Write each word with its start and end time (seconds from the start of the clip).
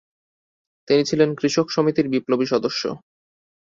তিনি 0.87 1.01
ছিলেন 1.05 1.29
কৃষক 1.35 1.67
সমিতির 1.69 2.07
বিপ্লবী 2.09 2.45
সদস্য। 2.45 2.83